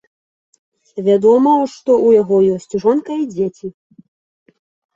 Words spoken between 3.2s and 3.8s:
і дзеці.